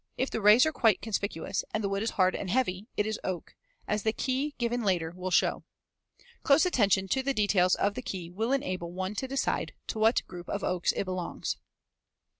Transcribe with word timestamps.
If 0.17 0.31
the 0.31 0.41
rays 0.41 0.65
are 0.65 0.71
quite 0.71 0.99
conspicuous 1.03 1.63
and 1.75 1.83
the 1.83 1.87
wood 1.87 2.01
is 2.01 2.09
hard 2.17 2.33
and 2.35 2.49
heavy, 2.49 2.87
it 2.97 3.05
is 3.05 3.19
oak, 3.23 3.53
as 3.87 4.01
the 4.01 4.11
key 4.11 4.55
given 4.57 4.81
later 4.83 5.11
will 5.15 5.29
show. 5.29 5.63
Close 6.41 6.65
attention 6.65 7.07
to 7.09 7.21
the 7.21 7.35
details 7.35 7.75
of 7.75 7.93
the 7.93 8.01
key 8.01 8.27
will 8.31 8.51
enable 8.51 8.91
one 8.91 9.13
to 9.13 9.27
decide 9.27 9.73
to 9.85 9.99
what 9.99 10.25
group 10.25 10.49
of 10.49 10.63
oaks 10.63 10.91
it 10.93 11.03
belongs. 11.03 11.57